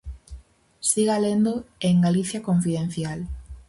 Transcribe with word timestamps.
Siga 0.79 1.19
lendo 1.19 1.63
en 1.79 2.01
Galicia 2.01 2.41
Confidencial. 2.41 3.27